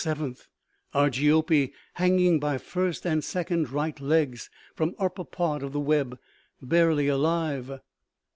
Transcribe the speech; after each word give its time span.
7; 0.03 0.35
Argiope 0.95 1.71
hanging 1.93 2.39
by 2.39 2.57
first 2.57 3.05
and 3.05 3.23
second 3.23 3.69
right 3.69 3.99
legs, 4.01 4.49
from 4.73 4.95
upper 4.97 5.23
part 5.23 5.61
of 5.61 5.75
web; 5.75 6.17
barely 6.59 7.07
alive. 7.07 7.79